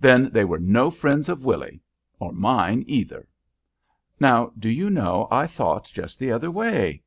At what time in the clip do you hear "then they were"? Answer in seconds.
0.00-0.58